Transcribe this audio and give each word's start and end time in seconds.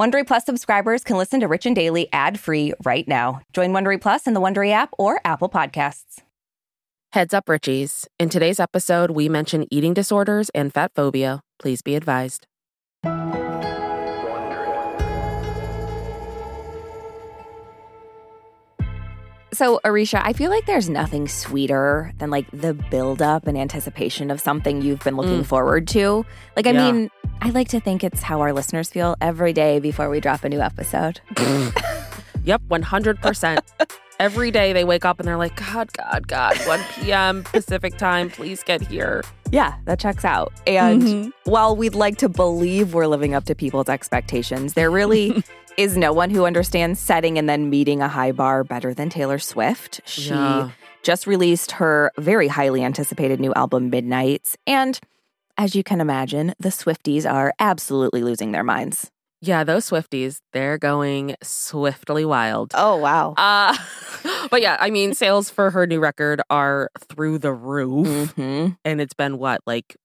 Wondery 0.00 0.26
Plus 0.26 0.46
subscribers 0.46 1.04
can 1.04 1.18
listen 1.18 1.40
to 1.40 1.46
Rich 1.46 1.66
and 1.66 1.76
Daily 1.76 2.08
ad-free 2.10 2.72
right 2.86 3.06
now. 3.06 3.42
Join 3.52 3.72
Wondery 3.74 4.00
Plus 4.00 4.26
in 4.26 4.32
the 4.32 4.40
Wondery 4.40 4.70
app 4.72 4.88
or 4.98 5.20
Apple 5.26 5.50
Podcasts. 5.50 6.20
Heads 7.12 7.34
up, 7.34 7.44
Richies. 7.44 8.06
In 8.18 8.30
today's 8.30 8.58
episode, 8.58 9.10
we 9.10 9.28
mention 9.28 9.66
eating 9.70 9.92
disorders 9.92 10.48
and 10.54 10.72
fat 10.72 10.92
phobia. 10.96 11.42
Please 11.58 11.82
be 11.82 11.96
advised. 11.96 12.46
So, 19.52 19.80
Aricia, 19.84 20.22
I 20.24 20.32
feel 20.32 20.48
like 20.48 20.64
there's 20.64 20.88
nothing 20.88 21.28
sweeter 21.28 22.12
than 22.18 22.30
like 22.30 22.46
the 22.52 22.72
buildup 22.72 23.46
and 23.46 23.58
anticipation 23.58 24.30
of 24.30 24.40
something 24.40 24.80
you've 24.80 25.00
been 25.04 25.16
looking 25.16 25.40
Mm. 25.42 25.46
forward 25.46 25.88
to. 25.88 26.24
Like, 26.56 26.66
I 26.66 26.70
Yeah. 26.70 26.90
mean, 26.92 27.10
I 27.42 27.50
like 27.50 27.68
to 27.68 27.80
think 27.80 28.04
it's 28.04 28.22
how 28.22 28.40
our 28.40 28.52
listeners 28.52 28.88
feel 28.90 29.16
every 29.20 29.52
day 29.52 29.78
before 29.78 30.08
we 30.10 30.20
drop 30.20 30.44
a 30.44 30.48
new 30.48 30.60
episode. 30.60 31.20
Yep, 32.42 32.62
100%. 32.70 33.58
Every 34.18 34.50
day 34.50 34.72
they 34.72 34.82
wake 34.84 35.04
up 35.04 35.20
and 35.20 35.28
they're 35.28 35.36
like, 35.36 35.54
God, 35.56 35.92
God, 35.92 36.26
God, 36.26 36.56
1 36.66 36.80
p.m. 36.94 37.42
Pacific 37.44 37.98
time, 37.98 38.30
please 38.30 38.62
get 38.62 38.80
here. 38.80 39.22
Yeah, 39.52 39.74
that 39.84 39.98
checks 39.98 40.24
out. 40.24 40.50
And 40.66 41.02
Mhm. 41.02 41.32
while 41.44 41.76
we'd 41.76 41.94
like 41.94 42.16
to 42.16 42.30
believe 42.30 42.94
we're 42.94 43.06
living 43.08 43.34
up 43.34 43.44
to 43.44 43.54
people's 43.54 43.90
expectations, 43.90 44.72
there 44.72 44.90
really 44.90 45.44
is 45.76 45.98
no 45.98 46.14
one 46.14 46.30
who 46.30 46.46
understands 46.46 46.98
setting 46.98 47.36
and 47.36 47.46
then 47.46 47.68
meeting 47.68 48.00
a 48.00 48.08
high 48.08 48.32
bar 48.32 48.64
better 48.64 48.94
than 48.94 49.10
Taylor 49.10 49.38
Swift. 49.38 50.00
She 50.06 50.30
Yeah. 50.30 50.70
just 51.02 51.26
released 51.26 51.72
her 51.72 52.10
very 52.18 52.48
highly 52.48 52.82
anticipated 52.82 53.38
new 53.38 53.52
album, 53.52 53.90
Midnights. 53.90 54.56
And 54.66 54.98
as 55.60 55.74
you 55.74 55.82
can 55.84 56.00
imagine, 56.00 56.54
the 56.58 56.70
Swifties 56.70 57.30
are 57.30 57.52
absolutely 57.58 58.22
losing 58.22 58.52
their 58.52 58.64
minds. 58.64 59.10
Yeah, 59.42 59.62
those 59.62 59.90
Swifties, 59.90 60.38
they're 60.54 60.78
going 60.78 61.36
swiftly 61.42 62.24
wild. 62.24 62.72
Oh, 62.74 62.96
wow. 62.96 63.34
Uh, 63.36 63.76
but 64.50 64.62
yeah, 64.62 64.78
I 64.80 64.88
mean, 64.88 65.12
sales 65.12 65.50
for 65.50 65.70
her 65.70 65.86
new 65.86 66.00
record 66.00 66.40
are 66.48 66.88
through 67.10 67.38
the 67.40 67.52
roof. 67.52 68.30
hmm 68.32 68.68
And 68.86 69.02
it's 69.02 69.12
been 69.12 69.36
what, 69.36 69.60
like 69.66 69.96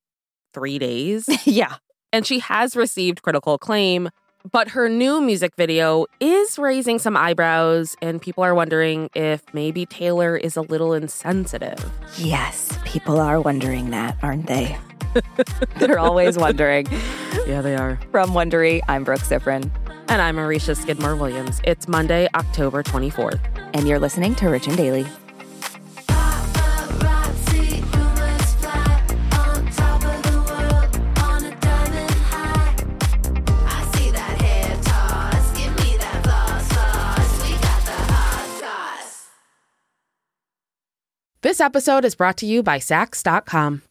three 0.53 0.77
days? 0.77 1.25
yeah. 1.45 1.75
and 2.11 2.27
she 2.27 2.39
has 2.39 2.75
received 2.75 3.21
critical 3.21 3.53
acclaim. 3.53 4.09
But 4.51 4.67
her 4.69 4.89
new 4.89 5.21
music 5.21 5.55
video 5.55 6.05
is 6.19 6.59
raising 6.59 6.99
some 6.99 7.15
eyebrows, 7.15 7.95
and 8.01 8.21
people 8.21 8.43
are 8.43 8.53
wondering 8.53 9.09
if 9.15 9.41
maybe 9.53 9.85
Taylor 9.85 10.35
is 10.35 10.55
a 10.57 10.61
little 10.61 10.93
insensitive. 10.93 11.83
Yes, 12.17 12.77
people 12.83 13.19
are 13.19 13.39
wondering 13.39 13.89
that, 13.89 14.17
aren't 14.21 14.45
they? 14.47 14.77
They're 15.79 15.99
always 15.99 16.37
wondering. 16.37 16.87
Yeah, 17.47 17.61
they 17.61 17.75
are. 17.75 17.99
From 18.11 18.31
Wondery, 18.31 18.81
I'm 18.87 19.03
Brooke 19.03 19.21
Siffrinn, 19.21 19.71
And 20.09 20.21
I'm 20.21 20.35
Aricia 20.37 20.75
Skidmore 20.75 21.15
Williams. 21.15 21.61
It's 21.63 21.87
Monday, 21.87 22.27
October 22.35 22.83
24th. 22.83 23.39
and 23.73 23.87
you're 23.87 23.99
listening 23.99 24.35
to 24.35 24.47
Rich 24.49 24.67
and 24.67 24.77
Daily. 24.77 25.05
Paparazzi, 26.07 27.81
rumors 27.93 28.53
fly 28.55 29.03
on 29.37 29.65
top 29.71 30.03
of 30.03 30.21
the 30.23 30.37
world 30.37 31.19
on 31.19 31.43
a 31.45 31.55
diamond 31.59 32.11
high. 32.29 32.75
I 33.65 33.97
see 33.97 34.11
that 34.11 34.41
hair 34.41 34.77
toss, 34.83 35.57
give 35.57 35.75
me 35.83 35.97
that 35.97 36.23
floss, 36.23 36.67
floss. 36.71 37.43
We 37.43 37.51
got 37.53 37.81
the 37.85 38.13
hot 38.13 38.47
sauce. 38.61 39.27
This 41.41 41.59
episode 41.59 42.05
is 42.05 42.15
brought 42.15 42.37
to 42.37 42.45
you 42.45 42.63
by 42.63 42.79
Saks.com. 42.79 43.81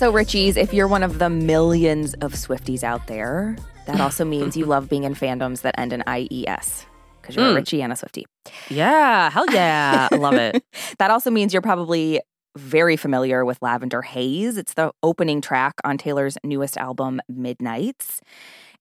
So, 0.00 0.10
Richies, 0.10 0.56
if 0.56 0.72
you're 0.72 0.88
one 0.88 1.02
of 1.02 1.18
the 1.18 1.28
millions 1.28 2.14
of 2.22 2.32
Swifties 2.32 2.82
out 2.82 3.06
there, 3.06 3.54
that 3.84 4.00
also 4.00 4.24
means 4.24 4.56
you 4.56 4.64
love 4.64 4.88
being 4.88 5.04
in 5.04 5.14
fandoms 5.14 5.60
that 5.60 5.78
end 5.78 5.92
in 5.92 6.02
IES 6.06 6.86
because 7.20 7.36
you're 7.36 7.44
a 7.44 7.50
hmm. 7.50 7.56
Richie 7.56 7.82
and 7.82 7.92
a 7.92 7.96
Swiftie. 7.96 8.24
Yeah, 8.70 9.28
hell 9.28 9.44
yeah. 9.52 10.08
I 10.10 10.16
love 10.16 10.36
it. 10.36 10.64
That 10.98 11.10
also 11.10 11.30
means 11.30 11.52
you're 11.52 11.60
probably 11.60 12.18
very 12.56 12.96
familiar 12.96 13.44
with 13.44 13.58
Lavender 13.60 14.00
Haze. 14.00 14.56
It's 14.56 14.72
the 14.72 14.90
opening 15.02 15.42
track 15.42 15.74
on 15.84 15.98
Taylor's 15.98 16.38
newest 16.44 16.78
album, 16.78 17.20
Midnights. 17.28 18.22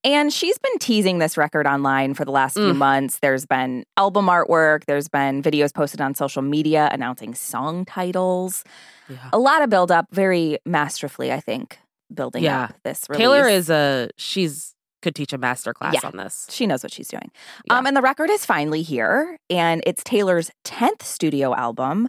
And 0.03 0.31
she's 0.31 0.57
been 0.57 0.77
teasing 0.79 1.19
this 1.19 1.37
record 1.37 1.67
online 1.67 2.13
for 2.13 2.23
the 2.23 2.31
last 2.31 2.53
few 2.53 2.73
Mm. 2.73 2.77
months. 2.77 3.19
There's 3.19 3.45
been 3.45 3.83
album 3.97 4.27
artwork, 4.27 4.85
there's 4.85 5.09
been 5.09 5.43
videos 5.43 5.73
posted 5.73 5.99
on 5.99 6.15
social 6.15 6.41
media 6.41 6.87
announcing 6.91 7.35
song 7.35 7.83
titles. 7.85 8.63
Yeah. 9.09 9.17
A 9.33 9.37
lot 9.39 9.61
of 9.61 9.69
build 9.69 9.91
up, 9.91 10.05
very 10.11 10.57
masterfully, 10.65 11.33
I 11.33 11.41
think, 11.41 11.79
building 12.13 12.43
Yeah. 12.43 12.63
up 12.65 12.75
this 12.83 13.05
release. 13.09 13.19
Taylor 13.21 13.47
is 13.49 13.69
a, 13.69 14.09
she's, 14.17 14.73
could 15.01 15.15
teach 15.15 15.33
a 15.33 15.37
master 15.37 15.73
class 15.73 15.95
Yeah. 15.95 16.01
on 16.07 16.15
this. 16.15 16.47
She 16.49 16.65
knows 16.65 16.81
what 16.81 16.93
she's 16.93 17.09
doing. 17.09 17.29
Yeah. 17.69 17.77
Um, 17.77 17.85
and 17.85 17.97
the 17.97 18.01
record 18.01 18.29
is 18.29 18.45
finally 18.45 18.81
here, 18.83 19.37
and 19.49 19.83
it's 19.85 20.01
Taylor's 20.03 20.49
10th 20.63 21.03
studio 21.03 21.53
album. 21.55 22.07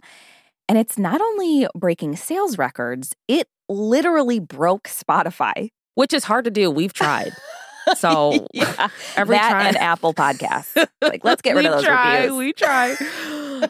And 0.69 0.77
it's 0.77 0.97
not 0.97 1.19
only 1.19 1.67
breaking 1.75 2.15
sales 2.15 2.57
records, 2.57 3.13
it 3.27 3.49
literally 3.67 4.39
broke 4.39 4.83
Spotify. 4.83 5.69
Which 5.95 6.13
is 6.13 6.23
hard 6.23 6.45
to 6.45 6.51
do. 6.51 6.71
We've 6.71 6.93
tried. 6.93 7.33
So 7.97 8.47
yeah. 8.53 8.87
every 9.15 9.35
that 9.35 9.49
try- 9.51 9.67
and 9.67 9.77
Apple 9.77 10.13
Podcasts. 10.13 10.75
Like, 11.01 11.23
let's 11.23 11.41
get 11.41 11.55
rid 11.55 11.65
of 11.65 11.73
those 11.73 11.83
try, 11.83 12.23
reviews. 12.23 12.37
We 12.37 12.53
try. 12.53 12.95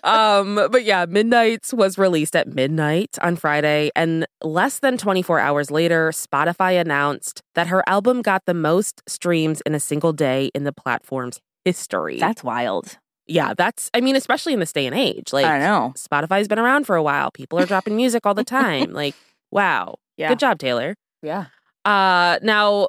um, 0.04 0.56
but 0.72 0.84
yeah, 0.84 1.06
Midnights 1.06 1.74
was 1.74 1.98
released 1.98 2.36
at 2.36 2.48
midnight 2.48 3.18
on 3.22 3.36
Friday, 3.36 3.92
and 3.96 4.26
less 4.44 4.80
than 4.80 4.98
24 4.98 5.40
hours 5.40 5.72
later, 5.72 6.12
Spotify 6.12 6.80
announced 6.80 7.42
that 7.56 7.68
her 7.68 7.84
album 7.88 8.22
got 8.22 8.46
the 8.46 8.54
most 8.54 9.02
streams 9.08 9.62
in 9.66 9.76
a 9.76 9.80
single 9.80 10.14
day 10.14 10.50
in 10.56 10.64
the 10.64 10.72
platform's 10.74 11.40
history. 11.66 12.18
That's 12.20 12.44
wild. 12.44 12.98
yeah, 13.28 13.54
that's 13.58 13.90
I 13.94 14.02
mean, 14.02 14.16
especially 14.16 14.54
in 14.54 14.60
this 14.60 14.72
day 14.74 14.86
and 14.86 14.96
age. 14.96 15.34
Like 15.34 15.46
I 15.46 15.60
know. 15.60 15.94
Spotify's 15.98 16.48
been 16.48 16.60
around 16.60 16.86
for 16.86 16.96
a 16.96 17.04
while. 17.04 17.32
People 17.32 17.60
are 17.60 17.66
dropping 17.66 17.96
music 17.96 18.26
all 18.26 18.34
the 18.34 18.44
time. 18.60 18.94
Like, 18.94 19.16
wow. 19.52 19.96
Yeah. 20.18 20.30
Good 20.30 20.40
job, 20.40 20.58
Taylor. 20.60 20.96
Yeah. 21.22 21.46
Uh 21.86 22.38
now 22.44 22.88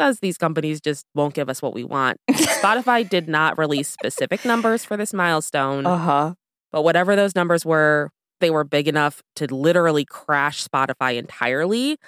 because 0.00 0.20
these 0.20 0.38
companies 0.38 0.80
just 0.80 1.04
won't 1.14 1.34
give 1.34 1.50
us 1.50 1.60
what 1.60 1.74
we 1.74 1.84
want. 1.84 2.16
Spotify 2.30 3.06
did 3.06 3.28
not 3.28 3.58
release 3.58 3.86
specific 3.88 4.46
numbers 4.46 4.82
for 4.82 4.96
this 4.96 5.12
milestone, 5.12 5.84
Uh 5.84 5.96
huh. 5.98 6.34
but 6.72 6.82
whatever 6.84 7.14
those 7.16 7.34
numbers 7.34 7.66
were, 7.66 8.08
they 8.40 8.48
were 8.48 8.64
big 8.64 8.88
enough 8.88 9.22
to 9.36 9.44
literally 9.54 10.06
crash 10.06 10.64
Spotify 10.66 11.18
entirely. 11.18 11.98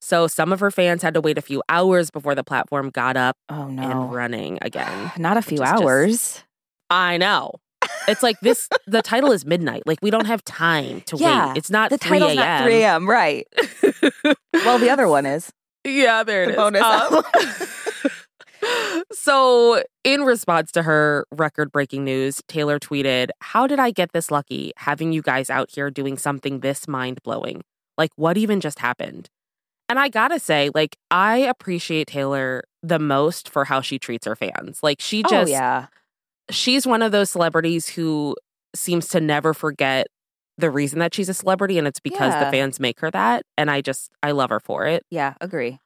So 0.00 0.28
some 0.28 0.52
of 0.52 0.60
her 0.60 0.70
fans 0.70 1.02
had 1.02 1.12
to 1.14 1.20
wait 1.20 1.38
a 1.38 1.42
few 1.42 1.60
hours 1.68 2.12
before 2.12 2.36
the 2.36 2.44
platform 2.44 2.90
got 2.90 3.16
up 3.16 3.34
Oh 3.48 3.66
no. 3.66 3.82
and 3.82 4.12
running 4.14 4.58
again. 4.62 5.10
Not 5.18 5.36
a 5.36 5.42
few 5.42 5.56
is 5.56 5.60
just- 5.68 5.82
hours. 5.82 6.44
I 6.88 7.16
know. 7.16 7.54
It's 8.06 8.22
like 8.22 8.38
this 8.40 8.68
the 8.86 9.02
title 9.02 9.32
is 9.32 9.44
midnight. 9.44 9.82
Like 9.86 9.98
we 10.02 10.10
don't 10.10 10.26
have 10.26 10.44
time 10.44 11.00
to 11.06 11.16
Yeah, 11.18 11.48
wait. 11.48 11.56
It's 11.58 11.70
not 11.70 11.90
The 11.90 11.98
3 11.98 12.18
title's 12.20 12.36
not 12.36 12.62
3 12.62 12.74
a.m. 12.74 12.82
a.m. 13.02 13.10
Right. 13.10 13.46
Well, 14.52 14.78
the 14.78 14.90
other 14.90 15.08
one 15.08 15.24
is. 15.26 15.50
Yeah, 15.84 16.22
there 16.24 16.44
it 16.44 16.46
The 16.46 16.52
is. 16.52 16.56
bonus 16.56 16.82
Um, 16.82 18.10
so, 19.12 19.82
in 20.04 20.22
response 20.22 20.70
to 20.72 20.82
her 20.82 21.26
record 21.30 21.72
breaking 21.72 22.04
news, 22.04 22.42
Taylor 22.48 22.78
tweeted, 22.78 23.30
How 23.40 23.66
did 23.66 23.78
I 23.78 23.90
get 23.90 24.12
this 24.12 24.30
lucky 24.30 24.72
having 24.76 25.12
you 25.12 25.22
guys 25.22 25.50
out 25.50 25.70
here 25.70 25.90
doing 25.90 26.18
something 26.18 26.60
this 26.60 26.86
mind 26.86 27.22
blowing? 27.22 27.62
Like, 27.96 28.10
what 28.16 28.36
even 28.36 28.60
just 28.60 28.78
happened? 28.78 29.28
And 29.88 29.98
I 29.98 30.08
gotta 30.08 30.38
say, 30.38 30.70
like, 30.74 30.96
I 31.10 31.38
appreciate 31.38 32.06
Taylor 32.06 32.62
the 32.82 32.98
most 32.98 33.48
for 33.48 33.64
how 33.64 33.80
she 33.80 33.98
treats 33.98 34.26
her 34.26 34.36
fans. 34.36 34.80
Like, 34.82 35.00
she 35.00 35.22
oh 35.24 35.28
just, 35.28 35.50
yeah. 35.50 35.86
she's 36.50 36.86
one 36.86 37.02
of 37.02 37.12
those 37.12 37.30
celebrities 37.30 37.88
who 37.88 38.36
seems 38.74 39.08
to 39.08 39.20
never 39.20 39.52
forget 39.52 40.06
the 40.60 40.70
reason 40.70 40.98
that 41.00 41.14
she's 41.14 41.28
a 41.28 41.34
celebrity, 41.34 41.78
and 41.78 41.86
it's 41.86 42.00
because 42.00 42.32
the 42.34 42.50
fans 42.50 42.78
make 42.80 43.00
her 43.00 43.10
that. 43.10 43.42
And 43.58 43.70
I 43.70 43.80
just, 43.80 44.10
I 44.22 44.30
love 44.32 44.50
her 44.50 44.60
for 44.60 44.86
it. 44.86 45.04
Yeah. 45.10 45.34
Agree. 45.40 45.78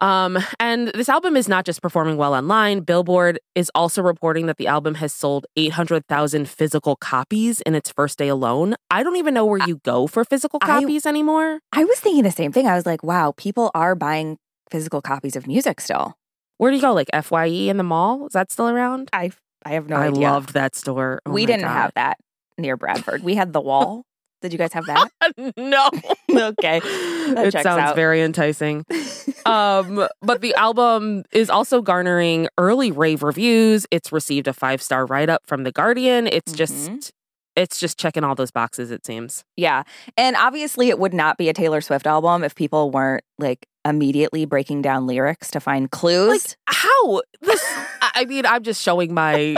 Um, 0.00 0.38
and 0.60 0.88
this 0.94 1.08
album 1.08 1.36
is 1.36 1.48
not 1.48 1.64
just 1.64 1.82
performing 1.82 2.16
well 2.16 2.32
online. 2.32 2.80
Billboard 2.80 3.40
is 3.56 3.68
also 3.74 4.00
reporting 4.00 4.46
that 4.46 4.56
the 4.56 4.68
album 4.68 4.94
has 4.96 5.12
sold 5.12 5.44
800,000 5.56 6.48
physical 6.48 6.94
copies 6.94 7.60
in 7.62 7.74
its 7.74 7.90
first 7.90 8.16
day 8.16 8.28
alone. 8.28 8.76
I 8.92 9.02
don't 9.02 9.16
even 9.16 9.34
know 9.34 9.44
where 9.44 9.66
you 9.66 9.80
go 9.84 10.06
for 10.06 10.24
physical 10.24 10.60
I- 10.62 10.66
copies 10.66 11.04
anymore. 11.04 11.58
I 11.72 11.84
was 11.84 11.98
thinking 11.98 12.22
the 12.22 12.30
same 12.30 12.52
thing. 12.52 12.68
I 12.68 12.76
was 12.76 12.86
like, 12.86 13.02
wow, 13.02 13.34
people 13.36 13.72
are 13.74 13.96
buying 13.96 14.38
physical 14.70 15.02
copies 15.02 15.34
of 15.34 15.48
music 15.48 15.80
still. 15.80 16.14
Where 16.58 16.70
do 16.70 16.76
you 16.76 16.82
go? 16.82 16.92
Like 16.92 17.08
FYE 17.12 17.46
in 17.68 17.76
the 17.76 17.82
mall? 17.84 18.26
Is 18.26 18.34
that 18.34 18.52
still 18.52 18.68
around? 18.68 19.08
I 19.12 19.30
I 19.64 19.70
have 19.70 19.88
no 19.88 19.96
I 19.96 20.06
idea. 20.08 20.30
loved 20.30 20.54
that 20.54 20.76
store. 20.76 21.20
Oh 21.26 21.32
we 21.32 21.44
didn't 21.46 21.62
God. 21.62 21.72
have 21.72 21.92
that 21.94 22.18
near 22.56 22.76
Bradford. 22.76 23.22
We 23.24 23.34
had 23.34 23.52
the 23.52 23.60
wall. 23.70 24.04
Did 24.40 24.52
you 24.52 24.58
guys 24.58 24.72
have 24.72 24.86
that? 24.86 25.08
no. 25.56 25.88
okay. 26.50 26.80
That 26.80 27.46
it 27.46 27.52
sounds 27.52 27.66
out. 27.66 27.96
very 27.96 28.22
enticing. 28.22 28.84
um, 29.46 30.06
but 30.22 30.40
the 30.40 30.54
album 30.54 31.24
is 31.32 31.50
also 31.50 31.82
garnering 31.82 32.48
early 32.58 32.90
rave 32.92 33.22
reviews. 33.22 33.86
It's 33.90 34.12
received 34.12 34.48
a 34.48 34.52
five 34.52 34.80
star 34.82 35.06
write 35.06 35.28
up 35.28 35.42
from 35.46 35.64
The 35.64 35.72
Guardian. 35.72 36.26
It's 36.26 36.52
just, 36.52 36.90
Mhm. 36.90 37.10
it's 37.56 37.78
just 37.80 37.98
checking 37.98 38.24
all 38.24 38.34
those 38.34 38.50
boxes, 38.50 38.90
it 38.90 39.04
seems. 39.04 39.44
Yeah. 39.56 39.82
And 40.16 40.36
obviously, 40.36 40.88
it 40.88 40.98
would 40.98 41.14
not 41.14 41.36
be 41.38 41.48
a 41.48 41.52
Taylor 41.52 41.80
Swift 41.80 42.06
album 42.06 42.44
if 42.44 42.54
people 42.54 42.90
weren't 42.90 43.24
like 43.38 43.66
immediately 43.84 44.44
breaking 44.44 44.82
down 44.82 45.06
lyrics 45.06 45.50
to 45.52 45.60
find 45.60 45.90
clues. 45.90 46.28
Like, 46.28 46.56
how? 46.66 47.22
This, 47.40 47.64
I 48.00 48.24
mean, 48.26 48.46
I'm 48.46 48.62
just 48.62 48.82
showing 48.82 49.14
my, 49.14 49.56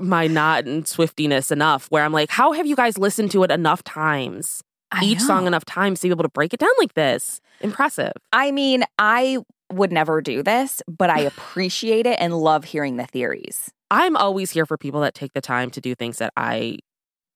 my 0.00 0.26
not 0.26 0.66
and 0.66 0.84
Swiftiness 0.84 1.50
enough 1.50 1.86
where 1.90 2.04
I'm 2.04 2.12
like, 2.12 2.30
how 2.30 2.52
have 2.52 2.66
you 2.66 2.76
guys 2.76 2.98
listened 2.98 3.30
to 3.32 3.42
it 3.42 3.50
enough 3.50 3.82
times? 3.84 4.62
I 4.90 5.04
Each 5.04 5.20
song 5.20 5.46
enough 5.46 5.64
times 5.64 6.00
to 6.00 6.08
be 6.08 6.10
able 6.10 6.24
to 6.24 6.28
break 6.28 6.52
it 6.52 6.60
down 6.60 6.70
like 6.78 6.94
this? 6.94 7.40
Impressive. 7.60 8.12
I 8.32 8.50
mean, 8.50 8.84
I 8.98 9.38
would 9.72 9.90
never 9.90 10.20
do 10.20 10.42
this, 10.42 10.82
but 10.86 11.10
I 11.10 11.20
appreciate 11.20 12.06
it 12.06 12.18
and 12.20 12.36
love 12.36 12.64
hearing 12.64 12.96
the 12.96 13.06
theories. 13.06 13.70
I'm 13.90 14.16
always 14.16 14.50
here 14.50 14.66
for 14.66 14.76
people 14.76 15.00
that 15.02 15.14
take 15.14 15.32
the 15.32 15.40
time 15.40 15.70
to 15.70 15.80
do 15.80 15.94
things 15.94 16.18
that 16.18 16.32
I 16.36 16.78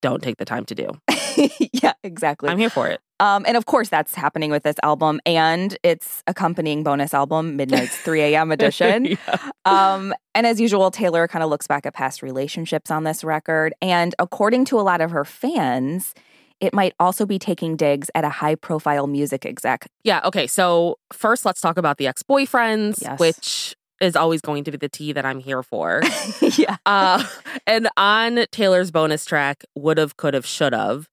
don't 0.02 0.22
take 0.22 0.36
the 0.36 0.44
time 0.44 0.64
to 0.66 0.74
do. 0.74 0.88
yeah, 1.72 1.92
exactly. 2.02 2.48
I'm 2.48 2.58
here 2.58 2.70
for 2.70 2.88
it. 2.88 3.00
Um, 3.18 3.44
and 3.46 3.56
of 3.56 3.64
course, 3.66 3.88
that's 3.88 4.14
happening 4.14 4.50
with 4.50 4.62
this 4.62 4.76
album 4.82 5.20
and 5.24 5.76
its 5.82 6.22
accompanying 6.26 6.82
bonus 6.82 7.14
album, 7.14 7.56
Midnight's 7.56 7.96
3 8.02 8.20
a.m. 8.22 8.52
edition. 8.52 9.06
Yeah. 9.06 9.50
Um, 9.64 10.12
and 10.34 10.46
as 10.46 10.60
usual, 10.60 10.90
Taylor 10.90 11.26
kind 11.26 11.42
of 11.42 11.48
looks 11.48 11.66
back 11.66 11.86
at 11.86 11.94
past 11.94 12.22
relationships 12.22 12.90
on 12.90 13.04
this 13.04 13.24
record. 13.24 13.72
And 13.80 14.14
according 14.18 14.66
to 14.66 14.78
a 14.78 14.82
lot 14.82 15.00
of 15.00 15.10
her 15.12 15.24
fans, 15.24 16.14
it 16.60 16.74
might 16.74 16.94
also 17.00 17.24
be 17.24 17.38
taking 17.38 17.76
digs 17.76 18.10
at 18.14 18.24
a 18.24 18.28
high 18.30 18.54
profile 18.54 19.06
music 19.06 19.46
exec. 19.46 19.86
Yeah. 20.04 20.20
Okay. 20.24 20.46
So 20.46 20.98
first, 21.12 21.44
let's 21.46 21.60
talk 21.60 21.78
about 21.78 21.96
the 21.96 22.06
ex 22.06 22.22
boyfriends, 22.22 23.00
Yes. 23.00 23.18
which 23.18 23.76
is 23.98 24.14
always 24.14 24.42
going 24.42 24.62
to 24.64 24.70
be 24.70 24.76
the 24.76 24.90
tea 24.90 25.12
that 25.12 25.24
I'm 25.24 25.38
here 25.38 25.62
for. 25.62 26.02
yeah. 26.58 26.76
uh, 26.84 27.24
and 27.66 27.88
on 27.96 28.44
Taylor's 28.52 28.90
bonus 28.90 29.24
track, 29.24 29.64
would 29.74 29.96
have, 29.96 30.18
could 30.18 30.34
have, 30.34 30.44
should 30.44 30.74
have. 30.74 31.08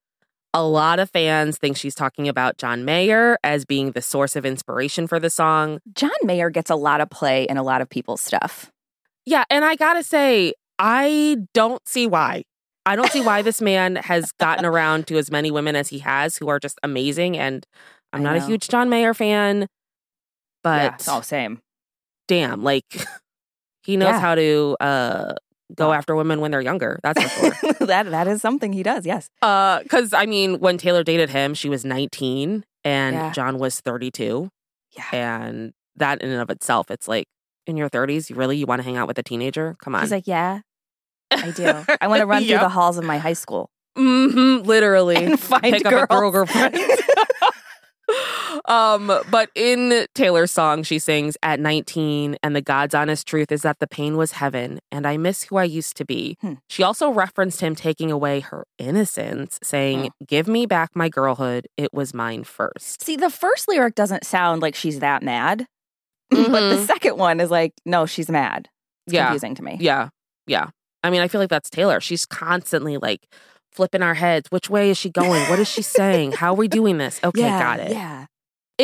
A 0.56 0.64
lot 0.64 1.00
of 1.00 1.10
fans 1.10 1.58
think 1.58 1.78
she's 1.78 1.96
talking 1.96 2.28
about 2.28 2.58
John 2.58 2.86
Mayer 2.86 3.40
as 3.44 3.66
being 3.66 3.92
the 3.92 4.02
source 4.04 4.36
of 4.36 4.46
inspiration 4.46 5.08
for 5.08 5.20
the 5.20 5.30
song. 5.32 5.80
John 5.94 6.12
Mayer 6.24 6.50
gets 6.52 6.70
a 6.70 6.76
lot 6.76 7.02
of 7.02 7.10
play 7.10 7.46
in 7.46 7.58
a 7.58 7.64
lot 7.64 7.82
of 7.82 7.90
people's 7.90 8.22
stuff. 8.22 8.72
Yeah, 9.26 9.46
and 9.50 9.66
I 9.66 9.76
gotta 9.76 10.04
say, 10.04 10.54
I 10.78 11.38
don't 11.54 11.86
see 11.88 12.06
why. 12.06 12.44
I 12.86 12.96
don't 12.96 13.10
see 13.12 13.22
why 13.22 13.42
this 13.42 13.62
man 13.72 13.96
has 13.96 14.32
gotten 14.40 14.66
around 14.66 15.08
to 15.08 15.18
as 15.18 15.32
many 15.32 15.50
women 15.50 15.76
as 15.76 15.88
he 15.88 16.00
has 16.00 16.38
who 16.38 16.50
are 16.50 16.60
just 16.60 16.78
amazing. 16.84 17.36
And 17.38 17.66
I'm 18.12 18.22
I 18.22 18.24
not 18.24 18.36
a 18.36 18.46
huge 18.46 18.68
John 18.68 18.90
Mayer 18.90 19.14
fan, 19.16 19.68
but 20.64 21.02
yeah. 21.08 21.14
Oh, 21.16 21.22
same. 21.22 21.62
damn, 22.28 22.64
like 22.64 22.86
he 23.84 23.98
knows 23.98 24.10
Yeah. 24.10 24.20
how 24.20 24.36
to 24.36 24.78
uh 24.80 25.34
go 25.76 25.88
Wow. 25.90 25.94
after 25.96 26.16
women 26.16 26.40
when 26.42 26.52
they're 26.52 26.62
younger. 26.62 27.00
That's 27.04 27.22
for 27.22 27.54
sure. 27.56 27.74
that 27.88 28.10
that 28.12 28.28
is 28.28 28.42
something 28.42 28.74
he 28.74 28.84
does. 28.84 29.06
Yes. 29.06 29.30
uh 29.42 29.82
cuz 29.90 30.14
I 30.14 30.26
mean, 30.26 30.60
when 30.60 30.78
Taylor 30.78 31.04
dated 31.04 31.30
him, 31.30 31.54
she 31.54 31.70
was 31.70 31.84
19 31.86 32.64
and 32.84 33.16
Yeah. 33.16 33.32
John 33.32 33.58
was 33.60 33.80
32 33.80 34.50
Yeah. 34.98 35.04
and 35.12 35.74
that 35.96 36.22
in 36.22 36.30
and 36.30 36.42
of 36.42 36.50
itself 36.50 36.90
it's 36.92 37.08
like 37.08 37.26
in 37.68 37.78
your 37.78 37.90
30s, 37.90 38.30
you 38.30 38.36
really 38.36 38.58
you 38.58 38.66
want 38.66 38.80
to 38.80 38.84
hang 38.84 38.98
out 38.98 39.08
with 39.08 39.18
a 39.18 39.24
teenager? 39.24 39.76
Come 39.84 39.96
on. 39.96 40.02
He's 40.02 40.12
like, 40.12 40.28
yeah, 40.28 40.60
I 41.32 41.52
do. 41.52 41.66
I 42.02 42.08
want 42.08 42.20
to 42.20 42.26
run 42.26 42.44
through 42.44 42.58
the 42.60 42.70
halls 42.70 42.98
of 42.98 43.04
my 43.06 43.18
high 43.18 43.34
school 43.34 43.70
Mhm, 43.98 44.66
literally. 44.66 45.16
and 45.18 45.40
find 45.40 45.62
Pick 45.64 45.84
girls. 45.84 46.04
up 46.04 46.12
a 46.12 46.16
girl 46.16 46.32
girlfriend. 46.32 46.76
um, 48.66 49.08
but 49.30 49.50
in 49.56 50.06
Taylor's 50.16 50.52
song, 50.52 50.84
she 50.84 51.00
sings, 51.00 51.36
At 51.44 51.60
19, 51.60 52.38
and 52.42 52.56
the 52.56 52.62
God's 52.62 52.96
honest 52.96 53.28
truth 53.28 53.52
is 53.52 53.62
that 53.64 53.80
the 53.80 53.88
pain 53.88 54.16
was 54.18 54.34
heaven, 54.34 54.80
and 54.92 55.06
I 55.06 55.18
miss 55.18 55.44
who 55.44 55.58
I 55.58 55.64
used 55.66 55.98
to 55.98 56.06
be. 56.06 56.38
Hmm. 56.42 56.54
She 56.70 56.84
also 56.84 57.10
referenced 57.10 57.62
him 57.62 57.76
taking 57.76 58.12
away 58.12 58.40
her 58.42 58.66
innocence, 58.78 59.60
saying, 59.64 60.08
Oh. 60.08 60.26
Give 60.28 60.48
me 60.48 60.66
back 60.66 60.92
my 60.96 61.10
girlhood. 61.10 61.68
It 61.78 61.94
was 61.94 62.14
mine 62.14 62.44
first. 62.44 63.04
See, 63.04 63.16
the 63.18 63.30
first 63.30 63.68
lyric 63.68 63.96
doesn't 63.96 64.26
sound 64.26 64.62
like 64.62 64.76
she's 64.76 65.00
that 65.00 65.24
mad, 65.24 65.66
but 66.30 66.48
the 66.70 66.78
Mhm. 66.78 66.86
second 66.88 67.18
one 67.18 67.40
is 67.40 67.52
like, 67.52 67.74
no, 67.86 68.06
she's 68.06 68.30
mad. 68.30 68.70
It's 69.08 69.14
Yeah. 69.14 69.26
confusing 69.26 69.56
to 69.56 69.64
me. 69.64 69.78
Yeah. 69.82 70.10
Yeah. 70.48 70.68
I 71.04 71.10
mean, 71.10 71.22
I 71.22 71.28
feel 71.28 71.42
like 71.42 71.50
that's 71.50 71.70
Taylor. 71.70 72.00
She's 72.00 72.26
constantly 72.26 72.98
like 72.98 73.28
flipping 73.74 74.02
our 74.02 74.14
heads. 74.14 74.48
Which 74.52 74.70
way 74.70 74.90
is 74.90 74.98
she 74.98 75.10
going? 75.10 75.42
What 75.50 75.60
is 75.60 75.68
she 75.68 75.82
saying? 75.82 76.32
How 76.34 76.52
are 76.54 76.56
we 76.56 76.68
doing 76.70 76.98
this? 76.98 77.20
Okay, 77.24 77.42
yeah, 77.42 77.60
got 77.60 77.80
it. 77.82 77.92
Yeah. 77.92 78.26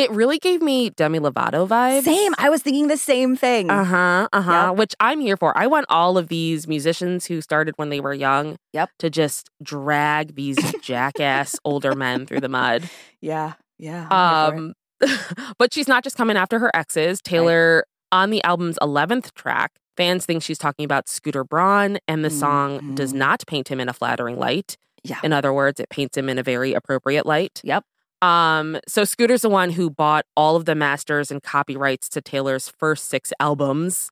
It 0.00 0.10
really 0.10 0.38
gave 0.38 0.62
me 0.62 0.90
Demi 0.90 1.18
Lovato 1.20 1.66
vibes. 1.68 2.04
Same. 2.04 2.34
I 2.38 2.48
was 2.48 2.62
thinking 2.62 2.88
the 2.88 2.96
same 2.96 3.36
thing. 3.36 3.70
Uh 3.70 3.84
huh. 3.84 4.28
Uh 4.32 4.40
huh. 4.42 4.66
Yep. 4.70 4.76
Which 4.78 4.94
I'm 5.00 5.20
here 5.20 5.36
for. 5.36 5.56
I 5.56 5.66
want 5.66 5.86
all 5.88 6.16
of 6.18 6.28
these 6.28 6.66
musicians 6.66 7.26
who 7.26 7.40
started 7.40 7.74
when 7.76 7.90
they 7.90 8.00
were 8.00 8.14
young. 8.14 8.56
Yep. 8.72 8.90
To 9.00 9.10
just 9.10 9.50
drag 9.62 10.34
these 10.34 10.56
jackass 10.82 11.56
older 11.64 11.94
men 11.94 12.26
through 12.26 12.40
the 12.40 12.48
mud. 12.48 12.88
Yeah. 13.20 13.54
Yeah. 13.78 14.08
I'm 14.10 14.54
here 14.54 14.72
for 15.02 15.06
it. 15.06 15.08
Um, 15.40 15.54
but 15.58 15.72
she's 15.74 15.88
not 15.88 16.04
just 16.04 16.16
coming 16.16 16.36
after 16.36 16.58
her 16.58 16.70
exes. 16.74 17.20
Taylor 17.22 17.84
on 18.12 18.30
the 18.30 18.42
album's 18.44 18.78
11th 18.82 19.32
track. 19.34 19.72
Fans 19.96 20.24
think 20.26 20.42
she's 20.42 20.58
talking 20.58 20.84
about 20.84 21.08
Scooter 21.08 21.44
Braun, 21.44 21.98
and 22.08 22.24
the 22.24 22.30
song 22.30 22.94
does 22.94 23.12
Mhm. 23.12 23.16
not 23.16 23.44
paint 23.46 23.68
him 23.68 23.80
in 23.80 23.88
a 23.88 23.92
flattering 23.92 24.38
light. 24.38 24.76
Yeah. 25.04 25.18
In 25.22 25.32
other 25.32 25.52
words, 25.52 25.78
it 25.80 25.88
paints 25.90 26.16
him 26.16 26.28
in 26.28 26.38
a 26.38 26.42
very 26.42 26.72
appropriate 26.74 27.26
light. 27.26 27.60
Yep. 27.64 27.84
Um, 28.22 28.78
so 28.86 29.04
Scooter's 29.04 29.42
the 29.42 29.48
one 29.48 29.70
who 29.70 29.90
bought 29.90 30.26
all 30.36 30.56
of 30.56 30.64
the 30.66 30.74
masters 30.74 31.30
and 31.30 31.42
copyrights 31.42 32.08
to 32.10 32.20
Taylor's 32.20 32.68
first 32.68 33.08
six 33.08 33.32
albums, 33.40 34.10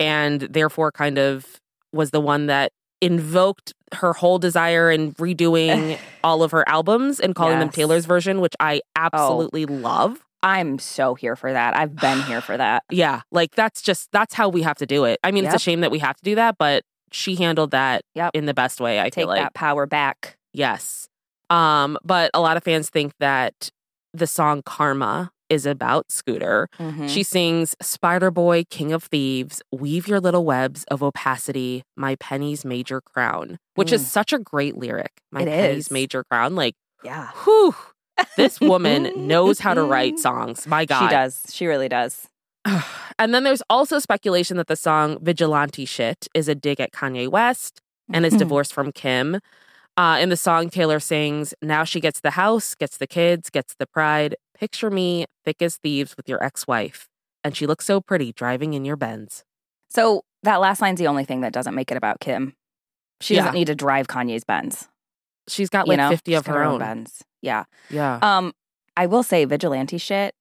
and 0.00 0.40
therefore 0.42 0.90
kind 0.92 1.18
of 1.18 1.60
was 1.92 2.10
the 2.10 2.20
one 2.20 2.46
that 2.46 2.72
invoked 3.00 3.72
her 3.94 4.12
whole 4.14 4.38
desire 4.38 4.90
in 4.90 5.12
redoing 5.14 5.98
all 6.24 6.42
of 6.42 6.50
her 6.50 6.68
albums 6.68 7.20
and 7.20 7.34
calling 7.34 7.58
them 7.60 7.68
Taylor's 7.68 8.06
version, 8.06 8.40
which 8.40 8.54
I 8.58 8.80
absolutely 8.96 9.66
love. 9.66 10.24
I'm 10.42 10.78
so 10.78 11.14
here 11.14 11.36
for 11.36 11.52
that. 11.52 11.76
I've 11.76 11.94
been 11.96 12.20
here 12.22 12.40
for 12.40 12.56
that. 12.56 12.82
Yeah, 12.90 13.22
like 13.30 13.54
that's 13.54 13.82
just 13.82 14.10
that's 14.12 14.34
how 14.34 14.48
we 14.48 14.62
have 14.62 14.76
to 14.78 14.86
do 14.86 15.04
it. 15.04 15.18
I 15.24 15.30
mean, 15.30 15.44
it's 15.44 15.54
a 15.54 15.58
shame 15.58 15.80
that 15.82 15.90
we 15.90 15.98
have 16.00 16.16
to 16.16 16.22
do 16.24 16.34
that, 16.34 16.56
but 16.58 16.82
she 17.12 17.36
handled 17.36 17.70
that 17.70 18.02
Yep. 18.14 18.32
in 18.34 18.46
the 18.46 18.54
best 18.54 18.80
way. 18.80 19.00
I 19.00 19.10
Take 19.10 19.26
like 19.26 19.40
that 19.42 19.54
power 19.54 19.86
back. 19.86 20.36
yes. 20.52 21.08
Um, 21.50 21.98
but 22.04 22.30
a 22.34 22.40
lot 22.40 22.56
of 22.56 22.62
fans 22.64 22.90
think 22.90 23.12
that 23.20 23.70
the 24.12 24.26
song 24.26 24.62
"Karma" 24.64 25.30
is 25.50 25.66
about 25.66 26.10
Scooter. 26.10 26.68
Mhm. 26.80 27.08
She 27.08 27.22
sings 27.22 27.76
Spider 27.82 28.30
Boy, 28.30 28.64
King 28.70 28.92
of 28.92 29.04
Thieves, 29.04 29.60
weave 29.70 30.08
your 30.08 30.18
little 30.20 30.44
webs 30.44 30.84
of 30.84 31.02
opacity, 31.02 31.82
my 31.96 32.16
penny's 32.16 32.64
major 32.64 33.00
crown, 33.00 33.58
which 33.74 33.92
is 33.92 34.02
Mm. 34.02 34.06
such 34.06 34.32
a 34.32 34.38
great 34.38 34.76
lyric. 34.76 35.12
My 35.30 35.42
It 35.42 35.46
penny's 35.46 35.86
is. 35.86 35.90
major 35.90 36.24
crown. 36.30 36.54
Like, 36.54 36.74
yeah. 37.04 37.28
whew, 37.44 37.74
this 38.36 38.58
woman 38.60 39.12
knows 39.26 39.60
how 39.60 39.74
to 39.74 39.82
write 39.82 40.18
songs. 40.18 40.66
My 40.66 40.86
God. 40.86 41.08
She 41.08 41.14
does. 41.14 41.42
She 41.50 41.66
really 41.66 41.88
does. 41.88 42.28
And 43.16 43.32
then 43.32 43.44
there's 43.44 43.62
also 43.70 44.00
speculation 44.00 44.56
that 44.56 44.66
the 44.66 44.74
song 44.74 45.18
Vigilante 45.22 45.84
Shit 45.84 46.26
is 46.34 46.48
a 46.48 46.54
dig 46.56 46.80
at 46.80 46.90
Kanye 46.90 47.28
West 47.28 47.80
and 48.12 48.24
his 48.24 48.34
Mhm. 48.34 48.38
divorce 48.40 48.72
from 48.72 48.90
Kim. 48.90 49.38
Uh, 49.96 50.18
in 50.20 50.28
the 50.28 50.36
song, 50.36 50.70
Taylor 50.70 50.98
sings, 51.00 51.54
Now 51.62 51.84
she 51.84 52.00
gets 52.00 52.20
the 52.20 52.32
house, 52.32 52.74
gets 52.74 52.96
the 52.96 53.06
kids, 53.06 53.48
gets 53.50 53.74
the 53.78 53.86
pride. 53.86 54.34
Picture 54.58 54.90
me 54.90 55.26
thick 55.44 55.62
as 55.62 55.76
thieves 55.76 56.16
with 56.16 56.28
your 56.28 56.42
ex 56.42 56.66
wife. 56.66 57.08
And 57.44 57.56
she 57.56 57.66
looks 57.66 57.84
so 57.84 58.00
pretty 58.00 58.32
driving 58.32 58.74
in 58.74 58.84
your 58.84 58.96
Benz. 58.96 59.44
So 59.90 60.22
that 60.42 60.60
last 60.60 60.80
line's 60.80 60.98
the 60.98 61.06
only 61.06 61.24
thing 61.24 61.42
that 61.42 61.52
doesn't 61.52 61.74
make 61.74 61.90
it 61.90 61.96
about 61.96 62.18
Kim. 62.20 62.54
She 63.20 63.34
Yeah. 63.34 63.40
doesn't 63.42 63.54
need 63.54 63.66
to 63.66 63.74
drive 63.74 64.08
Kanye's 64.08 64.44
Benz. 64.44 64.88
She's 65.48 65.68
got 65.68 65.86
you 65.86 65.90
like 65.90 65.98
know? 65.98 66.08
50 66.10 66.32
She's 66.32 66.38
of 66.38 66.44
got 66.46 66.54
her 66.56 66.62
own. 66.64 66.78
Benz. 66.80 67.22
Yeah. 67.42 67.64
Yeah. 67.90 68.18
Um, 68.22 68.52
I 68.96 69.06
will 69.06 69.22
say 69.22 69.44
vigilante 69.44 69.98
shit 69.98 70.34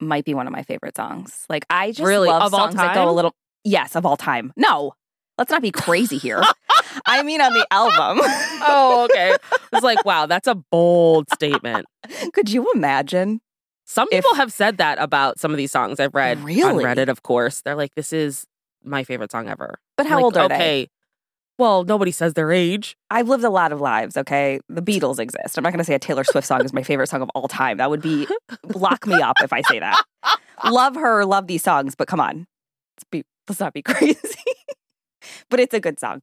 might 0.00 0.24
be 0.24 0.34
one 0.34 0.46
of 0.46 0.52
my 0.52 0.62
favorite 0.62 0.96
songs. 0.96 1.46
Like 1.48 1.64
I 1.70 1.88
just 1.92 2.02
Really? 2.02 2.28
love 2.28 2.42
Of 2.42 2.54
all 2.54 2.60
songs 2.66 2.74
that 2.76 2.94
go 2.94 3.08
a 3.08 3.12
little 3.12 3.34
yes, 3.64 3.96
of 3.96 4.04
all 4.06 4.16
time. 4.16 4.52
No. 4.56 4.92
Let's 5.38 5.50
not 5.50 5.62
be 5.62 5.70
crazy 5.72 6.18
here. 6.18 6.42
I 7.06 7.22
mean 7.22 7.40
on 7.40 7.52
the 7.54 7.66
album. 7.70 8.20
oh, 8.66 9.06
okay. 9.10 9.36
It's 9.72 9.82
like, 9.82 10.04
wow, 10.04 10.26
that's 10.26 10.46
a 10.48 10.54
bold 10.54 11.28
statement. 11.32 11.86
Could 12.32 12.50
you 12.50 12.70
imagine? 12.74 13.40
Some 13.84 14.08
If- 14.10 14.22
people 14.24 14.34
have 14.36 14.52
said 14.52 14.78
that 14.78 14.98
about 15.00 15.38
some 15.38 15.50
of 15.50 15.56
these 15.56 15.70
songs 15.72 16.00
I've 16.00 16.14
read 16.14 16.38
on 16.38 16.44
Reddit, 16.46 17.08
of 17.08 17.22
course. 17.22 17.60
They're 17.62 17.74
like, 17.74 17.94
this 17.94 18.12
is 18.12 18.46
my 18.84 19.04
favorite 19.04 19.30
song 19.32 19.48
ever. 19.48 19.78
But 19.96 20.06
how 20.06 20.16
Like, 20.16 20.24
old 20.24 20.36
are 20.36 20.48
they? 20.48 20.54
okay. 20.54 20.88
Well, 21.58 21.84
nobody 21.84 22.10
says 22.10 22.32
their 22.34 22.50
age. 22.50 22.96
I've 23.10 23.28
lived 23.28 23.44
a 23.44 23.50
lot 23.50 23.72
of 23.72 23.80
lives, 23.80 24.16
okay? 24.16 24.58
The 24.68 24.80
Beatles 24.80 25.18
exist. 25.18 25.56
I'm 25.58 25.62
not 25.62 25.70
going 25.70 25.78
to 25.78 25.84
say 25.84 25.94
a 25.94 25.98
Taylor 25.98 26.24
Swift 26.24 26.46
song 26.46 26.64
is 26.64 26.72
my 26.72 26.82
favorite 26.82 27.08
song 27.08 27.22
of 27.22 27.28
all 27.34 27.46
time. 27.46 27.76
That 27.76 27.90
would 27.90 28.00
be 28.02 28.26
lock 28.74 29.06
me 29.06 29.20
up 29.20 29.36
if 29.42 29.52
I 29.52 29.60
say 29.62 29.78
that. 29.78 30.02
Love 30.64 30.94
her, 30.96 31.24
love 31.26 31.46
these 31.46 31.62
songs, 31.62 31.94
but 31.94 32.08
come 32.08 32.20
on. 32.20 32.46
Let's 32.96 33.04
be 33.10 33.22
let's 33.48 33.60
not 33.60 33.74
be 33.74 33.82
crazy. 33.82 34.16
but 35.50 35.60
it's 35.60 35.74
a 35.74 35.80
good 35.80 36.00
song. 36.00 36.22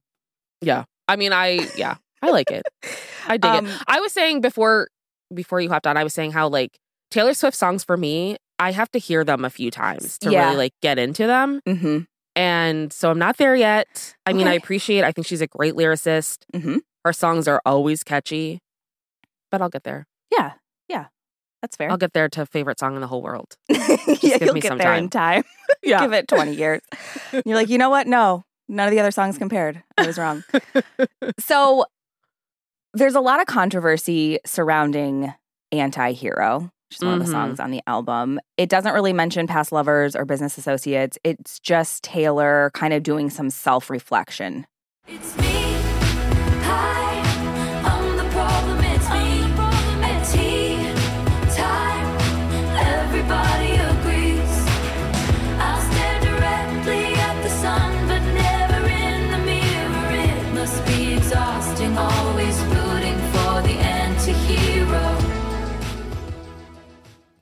Yeah. 0.60 0.84
I 1.08 1.16
mean, 1.16 1.32
I 1.32 1.68
yeah, 1.76 1.96
I 2.22 2.30
like 2.30 2.50
it. 2.50 2.62
I 3.26 3.36
dig 3.36 3.50
Um, 3.50 3.66
it. 3.66 3.76
I 3.86 4.00
was 4.00 4.12
saying 4.12 4.40
before 4.40 4.88
before 5.34 5.60
you 5.60 5.68
hopped 5.68 5.86
on, 5.86 5.96
I 5.96 6.04
was 6.04 6.14
saying 6.14 6.32
how 6.32 6.48
like 6.48 6.78
Taylor 7.10 7.34
Swift 7.34 7.56
songs 7.56 7.82
for 7.84 7.96
me, 7.96 8.36
I 8.58 8.72
have 8.72 8.90
to 8.92 8.98
hear 8.98 9.24
them 9.24 9.44
a 9.44 9.50
few 9.50 9.70
times 9.70 10.18
to 10.18 10.30
Yeah. 10.30 10.44
really 10.46 10.56
like 10.56 10.72
get 10.82 10.98
into 10.98 11.26
them. 11.26 11.60
Mhm. 11.66 12.06
And 12.36 12.92
so 12.92 13.10
I'm 13.10 13.18
not 13.18 13.36
there 13.38 13.56
yet. 13.56 14.14
I 14.26 14.32
mean, 14.32 14.46
I 14.46 14.54
appreciate 14.54 15.02
I 15.04 15.10
think 15.12 15.26
she's 15.26 15.40
a 15.40 15.46
great 15.48 15.74
lyricist. 15.74 16.38
Mhm. 16.54 16.80
Her 17.04 17.12
songs 17.12 17.48
are 17.48 17.60
always 17.66 18.04
catchy. 18.04 18.60
But 19.50 19.60
I'll 19.62 19.68
get 19.68 19.82
there. 19.84 20.06
Yeah. 20.30 20.52
Yeah. 20.88 21.06
That's 21.62 21.76
fair. 21.76 21.90
I'll 21.90 21.96
get 21.96 22.12
there 22.12 22.28
to 22.28 22.46
favorite 22.46 22.78
song 22.78 22.94
in 22.94 23.00
the 23.00 23.06
whole 23.08 23.20
world. 23.22 23.56
yeah, 23.68 23.96
give 24.20 24.42
you'll 24.42 24.54
me 24.54 24.60
get 24.60 24.68
some 24.68 24.78
there 24.78 24.94
in 24.94 25.08
time. 25.10 25.42
Yeah. 25.82 26.00
Give 26.02 26.12
it 26.12 26.28
20 26.28 26.54
years. 26.54 26.82
You're 27.32 27.56
like, 27.56 27.70
you 27.70 27.78
know 27.78 27.88
what? 27.90 28.06
No, 28.06 28.44
none 28.70 28.86
of 28.88 28.92
the 28.92 29.00
other 29.00 29.10
songs 29.10 29.36
compared. 29.36 29.82
I 29.98 30.06
was 30.06 30.16
wrong. 30.18 30.44
so 31.38 31.84
there's 32.94 33.14
a 33.14 33.20
lot 33.20 33.40
of 33.40 33.46
controversy 33.46 34.38
surrounding 34.46 35.32
Anti 35.72 36.12
Hero, 36.12 36.70
which 36.88 36.96
is 36.98 37.04
one 37.04 37.14
of 37.14 37.20
Mhm. 37.20 37.24
the 37.26 37.30
songs 37.30 37.60
on 37.60 37.70
the 37.70 37.82
album. 37.86 38.40
It 38.56 38.68
doesn't 38.68 38.92
really 38.94 39.12
mention 39.12 39.46
past 39.46 39.70
lovers 39.72 40.16
or 40.16 40.24
business 40.24 40.56
associates. 40.58 41.18
It's 41.22 41.60
just 41.60 42.02
Taylor 42.02 42.70
kind 42.74 42.92
of 42.94 43.02
doing 43.02 43.30
some 43.30 43.50
self 43.50 43.90
reflection. 43.90 44.66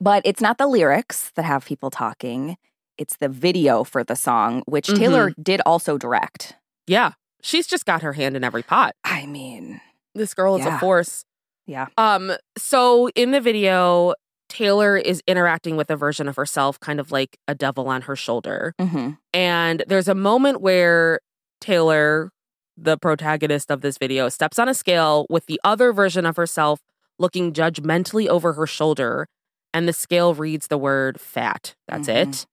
But 0.01 0.21
it's 0.25 0.41
not 0.41 0.57
the 0.57 0.67
lyrics 0.67 1.31
that 1.35 1.43
have 1.43 1.65
people 1.65 1.89
talking, 1.89 2.57
it's 2.97 3.17
the 3.17 3.29
video 3.29 3.83
for 3.83 4.03
the 4.03 4.15
song, 4.15 4.63
which 4.65 4.87
Taylor 4.87 5.31
did 5.41 5.61
also 5.65 5.97
direct. 5.97 6.55
Yeah. 6.87 7.13
She's 7.41 7.67
just 7.67 7.85
got 7.85 8.01
her 8.01 8.13
hand 8.13 8.35
in 8.35 8.43
every 8.43 8.63
pot. 8.63 8.93
I 9.03 9.25
mean, 9.25 9.79
This 10.15 10.33
girl 10.33 10.55
is 10.57 10.65
Yeah. 10.65 10.75
a 10.75 10.79
force. 10.79 11.23
yeah. 11.65 11.87
Um, 11.97 12.31
so 12.57 13.09
in 13.15 13.31
the 13.31 13.39
video, 13.39 14.15
Taylor 14.49 14.97
is 14.97 15.21
interacting 15.27 15.77
with 15.77 15.89
a 15.91 15.95
version 15.95 16.27
of 16.27 16.35
herself, 16.35 16.79
kind 16.79 16.99
of 16.99 17.11
like 17.11 17.37
a 17.47 17.53
devil 17.55 17.87
on 17.87 18.01
her 18.01 18.15
shoulder. 18.15 18.73
hmm 18.79 19.11
And 19.33 19.83
there's 19.87 20.07
a 20.07 20.15
moment 20.15 20.59
where 20.61 21.19
Taylor, 21.61 22.31
the 22.75 22.97
protagonist 22.97 23.69
of 23.69 23.81
this 23.81 23.97
video, 23.97 24.27
steps 24.29 24.57
on 24.59 24.67
a 24.67 24.73
scale 24.73 25.25
with 25.29 25.45
the 25.45 25.59
other 25.63 25.93
version 25.93 26.25
of 26.25 26.35
herself 26.35 26.79
looking 27.19 27.53
judgmentally 27.53 28.27
over 28.27 28.53
her 28.53 28.65
shoulder. 28.67 29.27
And 29.73 29.87
the 29.87 29.93
scale 29.93 30.33
reads 30.33 30.67
the 30.67 30.77
word 30.77 31.19
fat. 31.21 31.75
That's 31.87 32.07
Mhm. 32.07 32.15
it. 32.29 32.45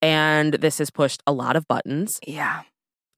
And 0.00 0.54
this 0.54 0.78
has 0.78 0.90
pushed 0.90 1.22
a 1.26 1.32
lot 1.32 1.54
of 1.56 1.68
buttons. 1.68 2.18
Yeah. 2.26 2.62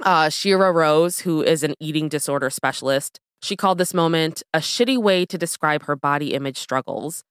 Uh, 0.03 0.29
Shira 0.29 0.73
Rose, 0.73 1.21
who 1.21 1.43
is 1.43 1.63
an 1.63 1.75
eating 1.81 2.09
disorder 2.09 2.51
specialist, 2.51 3.21
she 3.43 3.57
called 3.57 3.79
this 3.79 3.95
moment 3.95 4.43
a 4.53 4.59
shitty 4.59 4.99
way 4.99 5.25
to 5.27 5.39
describe 5.39 5.85
her 5.85 5.97
body 5.97 6.35
image 6.35 6.59
struggles 6.59 7.23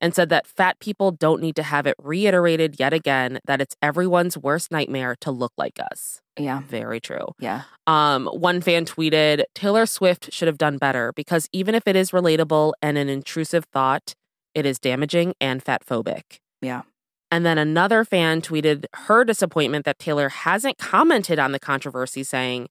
and 0.00 0.14
said 0.14 0.28
that 0.28 0.46
fat 0.46 0.78
people 0.78 1.10
don't 1.10 1.40
need 1.42 1.56
to 1.56 1.62
have 1.62 1.86
it 1.86 1.96
reiterated 1.98 2.78
yet 2.78 2.92
again 2.92 3.38
that 3.46 3.60
it's 3.60 3.76
everyone's 3.82 4.36
worst 4.38 4.70
nightmare 4.70 5.16
to 5.20 5.30
look 5.30 5.52
like 5.56 5.78
us. 5.90 6.20
Yeah. 6.38 6.60
Very 6.68 7.00
true. 7.00 7.34
Yeah. 7.40 7.62
Um, 7.86 8.26
one 8.26 8.60
fan 8.60 8.84
tweeted, 8.84 9.44
Taylor 9.54 9.86
Swift 9.86 10.32
should 10.32 10.46
have 10.48 10.58
done 10.58 10.78
better 10.78 11.12
because 11.14 11.48
even 11.52 11.74
if 11.74 11.86
it 11.86 11.96
is 11.96 12.10
relatable 12.12 12.74
and 12.80 12.96
an 12.96 13.08
intrusive 13.08 13.64
thought, 13.72 14.14
it 14.58 14.66
is 14.66 14.78
damaging 14.78 15.34
and 15.40 15.62
fat 15.62 15.86
phobic. 15.86 16.40
Yeah. 16.60 16.82
And 17.30 17.46
then 17.46 17.58
another 17.58 18.04
fan 18.04 18.40
tweeted 18.42 18.86
her 18.94 19.24
disappointment 19.24 19.84
that 19.84 19.98
Taylor 19.98 20.28
hasn't 20.28 20.78
commented 20.78 21.38
on 21.38 21.52
the 21.52 21.58
controversy, 21.58 22.24
saying, 22.24 22.68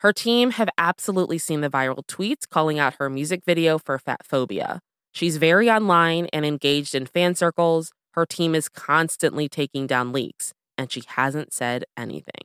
her 0.00 0.12
team 0.12 0.52
have 0.52 0.68
absolutely 0.78 1.38
seen 1.38 1.60
the 1.60 1.68
viral 1.68 2.04
tweets 2.06 2.48
calling 2.48 2.78
out 2.78 2.94
her 2.98 3.10
music 3.10 3.42
video 3.44 3.78
for 3.78 3.98
fat 3.98 4.24
phobia. 4.24 4.80
She's 5.12 5.38
very 5.38 5.68
online 5.68 6.26
and 6.32 6.46
engaged 6.46 6.94
in 6.94 7.06
fan 7.06 7.34
circles. 7.34 7.90
Her 8.12 8.24
team 8.24 8.54
is 8.54 8.68
constantly 8.68 9.48
taking 9.48 9.86
down 9.86 10.12
leaks, 10.12 10.52
and 10.76 10.90
she 10.90 11.02
hasn't 11.06 11.52
said 11.52 11.84
anything. 11.96 12.44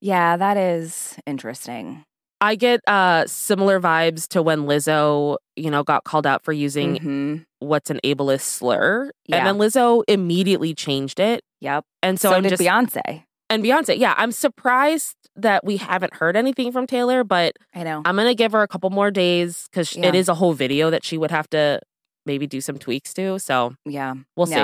Yeah, 0.00 0.36
that 0.36 0.56
is 0.56 1.18
interesting. 1.26 2.04
I 2.40 2.54
get 2.56 2.80
uh 2.86 3.26
similar 3.26 3.80
vibes 3.80 4.26
to 4.28 4.42
when 4.42 4.60
Lizzo, 4.60 5.36
you 5.56 5.70
know, 5.70 5.82
got 5.82 6.04
called 6.04 6.26
out 6.26 6.42
for 6.44 6.52
using 6.52 6.96
Mhm. 6.98 7.44
what's 7.58 7.90
an 7.90 8.00
ableist 8.04 8.42
slur. 8.42 9.10
Yeah. 9.26 9.36
And 9.36 9.46
then 9.46 9.54
Lizzo 9.58 10.02
immediately 10.08 10.74
changed 10.74 11.20
it. 11.20 11.42
Yep. 11.60 11.84
And 12.02 12.18
so, 12.18 12.30
So, 12.30 12.36
I'm 12.36 12.42
did 12.42 12.50
just 12.50 12.62
Beyonce. 12.62 13.24
and 13.50 13.62
Beyonce. 13.62 13.98
Yeah, 13.98 14.14
I'm 14.16 14.32
surprised 14.32 15.16
that 15.36 15.64
we 15.64 15.76
haven't 15.76 16.14
heard 16.14 16.36
anything 16.36 16.72
from 16.72 16.86
Taylor, 16.86 17.24
but 17.24 17.54
I 17.74 17.82
know. 17.84 18.02
I'm 18.04 18.16
gonna 18.16 18.34
give 18.34 18.52
her 18.52 18.62
a 18.62 18.68
couple 18.68 18.90
more 18.90 19.10
days 19.10 19.68
because 19.70 19.94
Yeah. 19.96 20.06
it 20.08 20.14
is 20.14 20.28
a 20.28 20.34
whole 20.34 20.52
video 20.54 20.90
that 20.90 21.04
she 21.04 21.18
would 21.18 21.30
have 21.30 21.48
to 21.50 21.80
maybe 22.26 22.46
do 22.46 22.60
some 22.60 22.78
tweaks 22.78 23.12
to. 23.14 23.38
So 23.38 23.74
yeah. 23.84 24.14
we'll 24.36 24.46
see. 24.46 24.54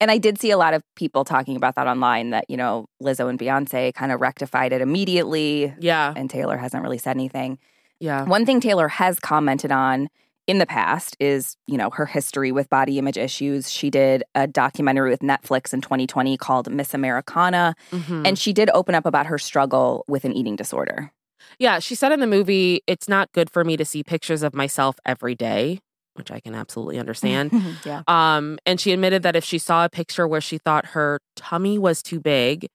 And 0.00 0.10
I 0.10 0.18
did 0.18 0.38
see 0.40 0.50
a 0.50 0.56
lot 0.58 0.74
of 0.74 0.82
people 0.96 1.24
talking 1.24 1.56
about 1.56 1.74
that 1.76 1.86
online 1.86 2.30
that, 2.30 2.44
you 2.48 2.56
know, 2.56 2.86
Lizzo 3.02 3.28
and 3.28 3.38
Beyonce 3.38 3.94
kind 3.94 4.12
of 4.12 4.20
rectified 4.20 4.72
it 4.72 4.80
immediately 4.80 5.72
Yeah, 5.78 6.12
and 6.16 6.28
Taylor 6.28 6.56
hasn't 6.56 6.82
really 6.82 6.98
said 6.98 7.16
anything. 7.16 7.58
yeah, 8.00 8.24
One 8.24 8.44
thing 8.46 8.60
Taylor 8.60 8.88
has 8.88 9.18
commented 9.20 9.70
on 9.72 10.08
in 10.46 10.58
the 10.58 10.66
past 10.66 11.16
is, 11.20 11.56
you 11.66 11.78
know, 11.78 11.88
her 11.90 12.04
history 12.04 12.52
with 12.52 12.68
body 12.68 12.98
image 12.98 13.16
issues. 13.16 13.70
She 13.70 13.88
did 13.88 14.22
a 14.34 14.46
documentary 14.46 15.08
with 15.08 15.20
Netflix 15.20 15.72
in 15.72 15.80
2020 15.80 16.36
called 16.36 16.70
Miss 16.70 16.92
Americana, 16.92 17.74
Mhm. 17.92 18.26
and 18.26 18.38
she 18.38 18.52
did 18.52 18.68
open 18.74 18.94
up 18.94 19.06
about 19.06 19.26
her 19.26 19.38
struggle 19.38 20.04
with 20.06 20.24
an 20.26 20.32
eating 20.34 20.54
disorder. 20.56 21.12
Yeah, 21.58 21.78
she 21.78 21.94
said 21.94 22.12
in 22.12 22.20
the 22.20 22.26
movie, 22.26 22.82
it's 22.86 23.08
not 23.08 23.32
good 23.32 23.48
for 23.48 23.64
me 23.64 23.76
to 23.78 23.84
see 23.86 24.02
pictures 24.02 24.42
of 24.42 24.54
myself 24.54 24.96
every 25.06 25.34
day, 25.34 25.80
which 26.14 26.30
I 26.30 26.40
can 26.40 26.54
absolutely 26.54 26.98
understand. 26.98 27.52
yeah. 27.84 28.02
Um, 28.08 28.58
and 28.66 28.80
she 28.80 28.92
admitted 28.92 29.22
that 29.22 29.36
if 29.36 29.44
she 29.44 29.58
saw 29.58 29.84
a 29.84 29.88
picture 29.88 30.26
where 30.26 30.40
she 30.40 30.58
thought 30.58 30.86
her 30.86 31.20
tummy 31.36 31.78
was 31.78 32.02
too 32.02 32.20
big, 32.20 32.66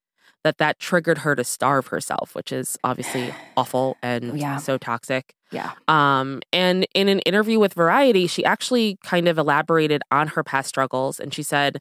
that 0.43 0.57
that 0.57 0.79
triggered 0.79 1.19
her 1.19 1.35
to 1.35 1.43
starve 1.43 1.87
herself, 1.87 2.33
which 2.33 2.51
is 2.51 2.77
obviously 2.83 3.33
awful 3.57 3.97
and 4.01 4.39
Yeah. 4.39 4.57
so 4.57 4.77
toxic. 4.77 5.33
Yeah. 5.51 5.71
Um, 5.87 6.41
and 6.53 6.85
in 6.93 7.09
an 7.09 7.19
interview 7.21 7.59
with 7.59 7.73
Variety, 7.73 8.27
she 8.27 8.45
actually 8.45 8.97
kind 9.03 9.27
of 9.27 9.37
elaborated 9.37 10.01
on 10.11 10.27
her 10.29 10.43
past 10.43 10.69
struggles. 10.69 11.19
And 11.19 11.33
she 11.33 11.43
said, 11.43 11.79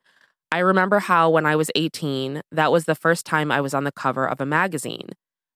I 0.51 0.61
remember 0.61 0.99
how 1.01 1.29
when 1.29 1.45
I 1.45 1.55
was 1.55 1.71
18, 1.75 2.41
that 2.51 2.73
was 2.73 2.87
the 2.87 2.95
first 2.95 3.27
time 3.27 3.53
I 3.53 3.61
was 3.61 3.75
on 3.75 3.85
the 3.85 3.93
cover 3.93 4.27
of 4.27 4.41
a 4.41 4.47
magazine. 4.47 5.11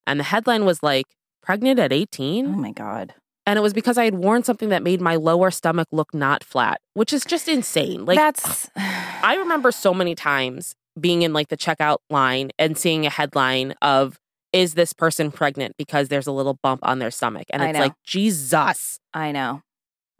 And 0.05 0.19
the 0.19 0.23
headline 0.25 0.63
was 0.65 0.83
like, 0.83 1.05
pregnant 1.41 1.79
at 1.79 1.91
18? 1.91 2.45
Oh 2.45 2.49
my 2.51 2.71
God. 2.71 3.15
And 3.45 3.57
it 3.59 3.61
was 3.61 3.73
because 3.73 3.97
I 3.97 4.05
had 4.05 4.15
worn 4.15 4.43
something 4.43 4.69
that 4.69 4.83
made 4.83 5.01
my 5.01 5.15
lower 5.17 5.51
stomach 5.51 5.87
look 5.91 6.13
not 6.13 6.43
flat, 6.43 6.79
which 6.93 7.11
is 7.11 7.25
just 7.25 7.47
insane. 7.49 8.05
Like, 8.05 8.17
That's. 8.17 8.69
I 8.77 9.35
remember 9.39 9.71
so 9.71 9.93
many 9.93 10.15
times 10.15 10.75
being 10.99 11.23
in 11.23 11.33
like 11.33 11.49
the 11.49 11.57
checkout 11.57 11.97
line 12.09 12.51
and 12.57 12.77
seeing 12.77 13.05
a 13.05 13.09
headline 13.09 13.73
of, 13.81 14.17
is 14.53 14.75
this 14.75 14.93
person 14.93 15.31
pregnant 15.31 15.75
because 15.77 16.09
there's 16.09 16.27
a 16.27 16.31
little 16.31 16.57
bump 16.61 16.81
on 16.83 16.99
their 16.99 17.11
stomach? 17.11 17.47
And 17.49 17.63
it's 17.63 17.79
like, 17.79 17.93
Jesus. 18.05 18.99
I 19.13 19.31
know. 19.31 19.61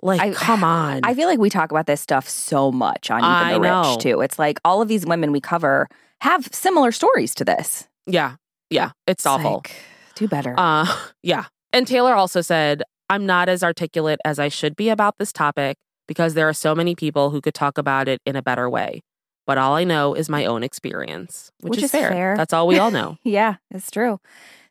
Like, 0.01 0.20
I- 0.22 0.32
come 0.34 0.63
on. 0.65 1.01
I 1.03 1.13
feel 1.13 1.27
like 1.30 1.39
we 1.39 1.50
talk 1.50 1.72
about 1.72 1.86
this 1.86 2.01
stuff 2.01 2.27
so 2.27 2.72
much 2.72 3.10
on 3.12 3.20
even 3.20 3.30
I 3.30 3.53
the 3.53 3.60
know. 3.60 3.92
rich 3.94 4.03
too. 4.03 4.22
It's 4.22 4.38
like 4.39 4.60
all 4.65 4.82
of 4.82 4.88
these 4.88 5.06
women 5.06 5.32
we 5.32 5.39
cover 5.39 5.88
have 6.22 6.50
similar 6.51 6.92
stories 6.92 7.34
to 7.36 7.46
this. 7.46 7.88
yeah. 8.06 8.36
Yeah. 8.70 8.92
It's, 9.06 9.22
It's 9.22 9.25
awful. 9.27 9.53
like, 9.58 9.72
do 10.15 10.27
better. 10.27 10.56
Uh, 10.58 10.88
yeah. 11.24 11.46
And 11.72 11.86
Taylor 11.86 12.15
also 12.15 12.42
said, 12.42 12.82
I'm 13.10 13.25
not 13.25 13.50
as 13.50 13.63
articulate 13.63 14.19
as 14.25 14.39
I 14.39 14.48
should 14.50 14.75
be 14.75 14.89
about 14.89 15.17
this 15.17 15.31
topic 15.31 15.77
because 16.07 16.33
there 16.33 16.48
are 16.50 16.53
so 16.53 16.74
many 16.75 16.95
people 16.95 17.29
who 17.29 17.41
could 17.41 17.53
talk 17.53 17.77
about 17.77 18.07
it 18.07 18.22
in 18.25 18.36
a 18.36 18.41
better 18.41 18.69
way. 18.69 19.01
But 19.45 19.57
all 19.57 19.75
I 19.75 19.83
know 19.83 20.13
is 20.13 20.29
my 20.29 20.45
own 20.45 20.63
experience, 20.63 21.51
which, 21.60 21.72
Which 21.72 21.77
is, 21.79 21.83
is 21.86 21.91
fair. 21.91 22.10
fair. 22.12 22.38
That's 22.38 22.53
all 22.53 22.65
we 22.65 22.79
all 22.79 22.91
know. 22.91 23.17
yeah, 23.24 23.55
it's 23.72 23.91
true. 23.91 24.19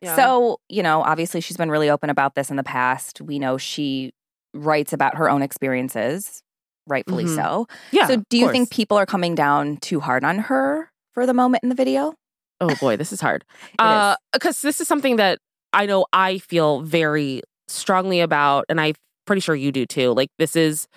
Yeah. 0.01 0.15
So, 0.15 0.57
you 0.67 0.81
know, 0.81 1.03
obviously 1.03 1.41
she's 1.41 1.57
been 1.57 1.69
really 1.69 1.89
open 1.91 2.09
about 2.09 2.33
this 2.35 2.49
in 2.49 2.55
the 2.57 2.63
past. 2.63 3.21
We 3.21 3.37
know 3.37 3.57
she 3.57 4.13
writes 4.55 4.91
about 4.91 5.15
her 5.17 5.29
own 5.29 5.43
experiences, 5.43 6.41
rightfully 6.87 7.25
Mhm. 7.25 7.35
so. 7.35 7.67
yeah. 7.91 8.07
so, 8.07 8.23
do 8.29 8.37
you 8.37 8.49
think 8.51 8.71
people 8.71 8.97
are 8.97 9.05
coming 9.05 9.35
down 9.35 9.77
too 9.77 9.99
hard 9.99 10.23
on 10.23 10.39
her 10.39 10.91
for 11.13 11.25
the 11.27 11.33
moment 11.35 11.61
in 11.63 11.69
the 11.69 11.75
video? 11.75 12.13
Oh 12.59 12.73
boy, 12.75 12.97
this 12.97 13.11
is 13.13 13.21
hard. 13.21 13.45
Because 13.77 14.61
this 14.61 14.81
is 14.81 14.87
something 14.87 15.17
that 15.17 15.37
I 15.71 15.85
know 15.85 16.05
I 16.13 16.39
feel 16.39 16.81
very 16.81 17.41
strongly 17.73 18.19
about, 18.21 18.65
and 18.69 18.79
I'm 18.79 18.93
pretty 19.25 19.39
sure 19.41 19.55
you 19.55 19.71
do 19.71 19.85
too. 19.85 20.13
Like, 20.13 20.29
this 20.37 20.55
is, 20.55 20.87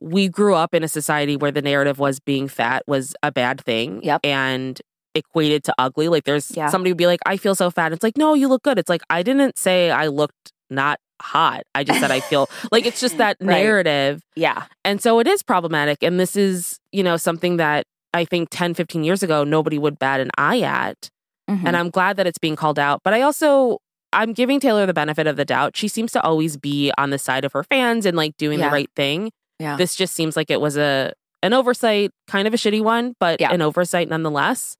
we 0.00 0.28
grew 0.28 0.54
up 0.54 0.74
in 0.74 0.82
a 0.84 0.88
society 0.88 1.36
where 1.36 1.50
the 1.52 1.62
narrative 1.62 1.98
was 1.98 2.20
being 2.20 2.48
fat 2.48 2.82
was 2.86 3.14
a 3.22 3.32
bad 3.32 3.60
thing. 3.60 4.02
Yep. 4.02 4.20
And 4.24 4.80
equated 5.14 5.64
to 5.64 5.74
ugly. 5.78 6.08
Like, 6.08 6.24
there's 6.24 6.50
Yeah. 6.54 6.68
somebody 6.68 6.90
would 6.90 6.98
be 6.98 7.06
like, 7.06 7.20
I 7.24 7.38
feel 7.38 7.54
so 7.54 7.70
fat. 7.70 7.92
It's 7.92 8.02
like, 8.02 8.18
no, 8.18 8.34
you 8.34 8.48
look 8.48 8.62
good. 8.62 8.78
It's 8.78 8.90
like, 8.90 9.00
I 9.08 9.22
didn't 9.22 9.56
say 9.58 9.90
I 9.90 10.08
looked 10.08 10.52
not 10.68 10.98
hot. 11.22 11.62
I 11.74 11.84
just 11.84 12.00
said 12.00 12.10
I 12.10 12.20
feel 12.20 12.50
like 12.72 12.84
it's 12.84 13.00
just 13.00 13.16
that 13.16 13.38
Right. 13.40 13.62
narrative. 13.62 14.20
Yeah. 14.34 14.64
And 14.84 15.00
so 15.00 15.18
it 15.20 15.26
is 15.26 15.42
problematic. 15.42 16.02
And 16.02 16.20
this 16.20 16.36
is, 16.36 16.78
you 16.92 17.02
know, 17.02 17.16
something 17.16 17.56
that 17.56 17.84
I 18.12 18.26
think 18.26 18.48
10, 18.50 18.74
15 18.74 19.04
years 19.04 19.22
ago, 19.22 19.42
nobody 19.42 19.78
would 19.78 19.98
bat 19.98 20.20
an 20.20 20.30
eye 20.36 20.60
at. 20.60 21.08
Mhm. 21.48 21.62
And 21.64 21.76
I'm 21.76 21.88
glad 21.88 22.18
that 22.18 22.26
it's 22.26 22.38
being 22.38 22.56
called 22.56 22.78
out. 22.78 23.00
But 23.02 23.14
I 23.14 23.22
also, 23.22 23.78
I'm 24.16 24.32
giving 24.32 24.58
Taylor 24.58 24.86
the 24.86 24.94
benefit 24.94 25.26
of 25.28 25.36
the 25.36 25.44
doubt. 25.44 25.76
She 25.76 25.86
seems 25.88 26.10
to 26.12 26.22
always 26.22 26.56
be 26.56 26.90
on 26.98 27.10
the 27.10 27.18
side 27.18 27.44
of 27.44 27.52
her 27.52 27.62
fans 27.62 28.04
and 28.06 28.16
like 28.16 28.36
doing 28.36 28.58
Yeah. 28.58 28.68
the 28.68 28.72
right 28.72 28.90
thing. 28.96 29.30
Yeah. 29.60 29.76
This 29.76 29.94
just 29.94 30.14
seems 30.14 30.36
like 30.36 30.50
it 30.50 30.60
was 30.60 30.76
a 30.76 31.12
an 31.42 31.52
oversight, 31.52 32.10
kind 32.26 32.48
of 32.48 32.54
a 32.54 32.56
shitty 32.56 32.82
one, 32.82 33.14
but 33.20 33.40
Yeah. 33.40 33.52
an 33.52 33.62
oversight 33.62 34.08
nonetheless. 34.08 34.76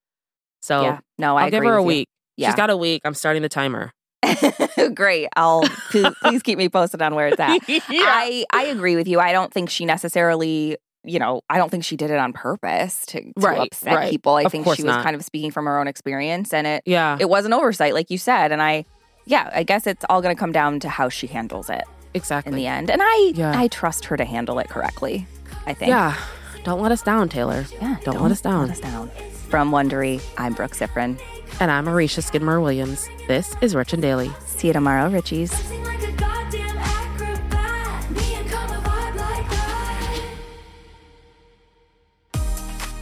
So 0.63 0.83
yeah. 0.83 0.99
No, 1.19 1.37
I 1.37 1.45
I'll 1.45 1.51
give 1.51 1.63
her 1.63 1.75
a 1.77 1.83
week. 1.83 2.09
Yeah. 2.37 2.49
She's 2.49 2.57
got 2.57 2.71
a 2.71 2.77
week. 2.77 3.03
I'm 3.05 3.15
starting 3.15 3.43
the 3.43 3.49
timer. 3.49 3.93
Great. 4.95 5.29
I'll 5.37 5.63
please, 5.91 6.07
please 6.23 6.43
keep 6.43 6.59
me 6.59 6.69
posted 6.69 7.01
on 7.03 7.15
where 7.15 7.29
it's 7.29 7.39
at. 7.41 7.59
I 7.69 8.45
I 8.53 8.65
agree 8.65 8.97
with 8.97 9.07
you. 9.09 9.21
I 9.21 9.33
don't 9.33 9.53
think 9.53 9.71
she 9.71 9.85
necessarily, 9.85 10.77
you 11.05 11.19
know, 11.19 11.41
I 11.49 11.59
don't 11.59 11.71
think 11.71 11.85
she 11.85 11.97
did 11.97 12.11
it 12.11 12.19
on 12.19 12.33
purpose 12.33 13.07
to, 13.07 13.21
to 13.21 13.33
Right, 13.37 13.59
upset 13.61 13.95
right. 13.95 14.11
people. 14.11 14.35
I 14.35 14.43
Of 14.43 14.53
think 14.53 14.65
she 14.65 14.83
was 14.83 14.85
not. 14.85 15.05
kind 15.05 15.15
of 15.17 15.25
speaking 15.25 15.51
from 15.51 15.67
her 15.67 15.79
own 15.79 15.87
experience 15.89 16.53
and 16.53 16.67
it 16.67 16.83
yeah, 16.87 17.17
it 17.21 17.29
was 17.29 17.45
an 17.47 17.53
oversight 17.53 17.95
like 17.95 18.11
you 18.11 18.19
said 18.19 18.51
and 18.53 18.61
I 18.63 18.85
yeah, 19.27 19.51
I 19.53 19.63
guess 19.65 19.87
it's 19.87 20.05
all 20.09 20.23
going 20.23 20.35
to 20.35 20.39
come 20.39 20.53
down 20.53 20.81
to 20.81 20.89
how 20.89 21.09
she 21.09 21.27
handles 21.27 21.69
it 21.69 21.85
exactly. 22.15 22.51
in 22.53 22.57
the 22.57 22.67
end. 22.67 22.91
And 22.91 23.01
I 23.05 23.33
Yeah. 23.35 23.59
I 23.59 23.69
trust 23.69 24.07
her 24.07 24.17
to 24.17 24.25
handle 24.25 24.59
it 24.59 24.69
correctly. 24.69 25.27
I 25.67 25.75
think. 25.75 25.91
Yeah. 25.91 26.17
Don't 26.65 26.81
let 26.81 26.91
us 26.93 27.03
down, 27.03 27.29
Taylor. 27.29 27.65
Yeah, 27.81 27.97
Don't 28.05 28.21
let 28.23 28.33
us 28.33 28.41
down. 28.41 28.63
Let 28.69 28.71
us 28.73 28.81
down. 28.81 29.11
From 29.51 29.71
Wondery, 29.71 30.21
I'm 30.39 30.55
Brooke 30.55 30.73
Siffrinn. 30.73 31.21
And 31.61 31.71
I'm 31.71 31.87
Aricia 31.87 32.23
Skidmore 32.23 32.61
Williams. 32.61 33.09
This 33.29 33.55
is 33.61 33.75
Rich 33.75 33.93
and 33.93 34.03
Daily. 34.03 34.31
See 34.47 34.67
you 34.69 34.73
tomorrow, 34.73 35.09
Richies. 35.09 35.53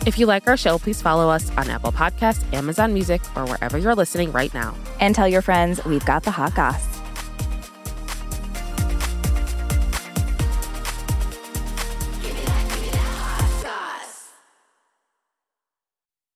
If 0.07 0.19
you 0.19 0.27
like 0.27 0.47
our 0.47 0.57
show, 0.59 0.79
please 0.79 1.01
follow 1.01 1.31
us 1.31 1.51
on 1.57 1.71
Apple 1.71 1.91
Podcasts, 1.91 2.45
Amazon 2.53 2.93
Music, 2.93 3.23
or 3.35 3.47
wherever 3.47 3.79
you're 3.79 3.95
listening 3.95 4.31
right 4.33 4.53
now. 4.53 4.75
And 5.01 5.15
tell 5.15 5.27
your 5.27 5.41
friends 5.41 5.83
we've 5.87 6.05
got 6.05 6.25
the 6.25 6.31
hot 6.31 6.55
goss. 6.55 6.95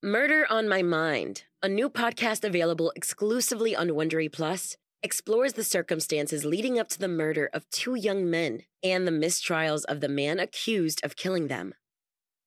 Murder 0.03 0.47
on 0.49 0.67
My 0.67 0.81
Mind, 0.81 1.43
a 1.63 1.69
new 1.69 1.91
podcast 1.91 2.45
available 2.45 2.91
exclusively 2.97 3.77
on 3.77 3.89
Wondery 3.89 4.33
Plus, 4.33 4.79
explores 5.03 5.53
the 5.53 5.65
circumstances 5.65 6.47
leading 6.47 6.79
up 6.79 6.89
to 6.89 6.99
the 6.99 7.09
murder 7.09 7.51
of 7.53 7.69
two 7.69 7.97
young 7.97 8.31
men 8.31 8.63
and 8.83 9.07
the 9.07 9.13
mistrials 9.13 9.85
of 9.85 10.01
the 10.01 10.09
man 10.09 10.39
accused 10.39 11.05
of 11.05 11.17
killing 11.17 11.49
them. 11.49 11.75